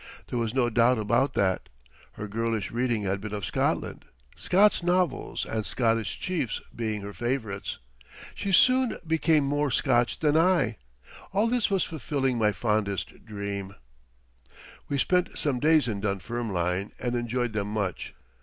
There 0.29 0.39
was 0.39 0.55
no 0.55 0.71
doubt 0.71 0.97
about 0.97 1.35
that. 1.35 1.69
Her 2.13 2.27
girlish 2.27 2.71
reading 2.71 3.03
had 3.03 3.21
been 3.21 3.35
of 3.35 3.45
Scotland 3.45 4.03
Scott's 4.35 4.81
novels 4.81 5.45
and 5.45 5.63
"Scottish 5.63 6.19
Chiefs" 6.19 6.59
being 6.75 7.01
her 7.01 7.13
favorites. 7.13 7.77
She 8.33 8.51
soon 8.51 8.97
became 9.05 9.43
more 9.43 9.69
Scotch 9.69 10.17
than 10.17 10.35
I. 10.35 10.77
All 11.33 11.45
this 11.47 11.69
was 11.69 11.83
fulfilling 11.83 12.39
my 12.39 12.51
fondest 12.51 13.23
dreams. 13.27 13.75
We 14.89 14.97
spent 14.97 15.37
some 15.37 15.59
days 15.59 15.87
in 15.87 16.01
Dunfermline 16.01 16.93
and 16.97 17.15
enjoyed 17.15 17.53
them 17.53 17.67
much. 17.67 18.15